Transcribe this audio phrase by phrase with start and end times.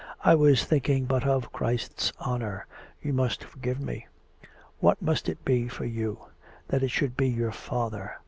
[0.23, 2.65] I was thinking but of Christ's honour.
[3.03, 4.07] You must forgive me....
[4.79, 6.17] What must it be for you!...
[6.69, 8.15] That it should be your father!